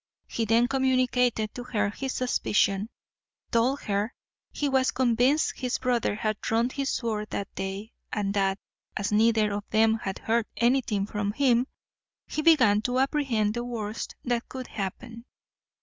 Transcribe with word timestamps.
He 0.25 0.45
then 0.45 0.67
communicated 0.67 1.53
to 1.53 1.63
her 1.63 1.91
his 1.91 2.15
suspicion, 2.15 2.89
told 3.51 3.81
her 3.81 4.15
he 4.51 4.67
was 4.67 4.89
convinced 4.89 5.59
his 5.59 5.77
brother 5.77 6.15
had 6.15 6.41
drawn 6.41 6.69
his 6.71 6.89
sword 6.89 7.29
that 7.29 7.53
day, 7.53 7.93
and 8.11 8.33
that, 8.33 8.57
as 8.97 9.11
neither 9.11 9.53
of 9.53 9.63
them 9.69 9.99
had 10.01 10.17
heard 10.17 10.47
anything 10.57 11.05
from 11.05 11.33
him, 11.33 11.67
he 12.25 12.41
began 12.41 12.81
to 12.81 12.97
apprehend 12.97 13.53
the 13.53 13.63
worst 13.63 14.15
that 14.25 14.49
could 14.49 14.65
happen. 14.65 15.23